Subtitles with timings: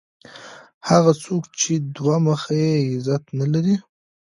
[0.89, 3.75] هغه څوک چي دوه مخی يي؛ عزت نه لري.